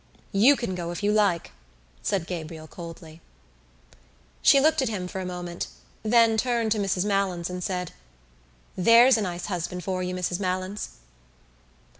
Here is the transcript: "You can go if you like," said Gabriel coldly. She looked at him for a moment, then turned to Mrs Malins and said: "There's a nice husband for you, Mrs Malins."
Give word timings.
"You 0.31 0.55
can 0.55 0.73
go 0.73 0.89
if 0.89 1.03
you 1.03 1.11
like," 1.11 1.51
said 2.01 2.25
Gabriel 2.25 2.65
coldly. 2.67 3.21
She 4.41 4.59
looked 4.59 4.81
at 4.81 4.89
him 4.89 5.07
for 5.07 5.21
a 5.21 5.27
moment, 5.27 5.67
then 6.01 6.37
turned 6.37 6.71
to 6.71 6.79
Mrs 6.79 7.05
Malins 7.05 7.51
and 7.51 7.63
said: 7.63 7.91
"There's 8.75 9.17
a 9.17 9.21
nice 9.21 9.45
husband 9.45 9.83
for 9.83 10.01
you, 10.01 10.15
Mrs 10.15 10.39
Malins." 10.39 10.89